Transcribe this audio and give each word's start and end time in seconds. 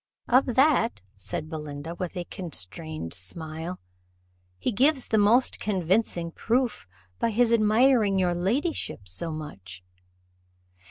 "Of 0.27 0.55
that," 0.55 1.03
said 1.15 1.47
Belinda, 1.47 1.93
with 1.93 2.17
a 2.17 2.23
constrained 2.23 3.13
smile, 3.13 3.79
"he 4.57 4.71
gives 4.71 5.07
the 5.07 5.19
most 5.19 5.59
convincing 5.59 6.31
proof, 6.31 6.87
by 7.19 7.29
his 7.29 7.53
admiring 7.53 8.17
your 8.17 8.33
ladyship 8.33 9.07
so 9.07 9.31
much." 9.31 9.83